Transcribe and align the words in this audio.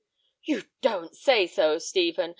"You 0.41 0.63
don't 0.81 1.15
say 1.15 1.45
so, 1.45 1.77
Stephen! 1.77 2.29